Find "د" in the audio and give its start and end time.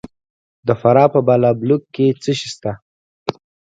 0.67-0.69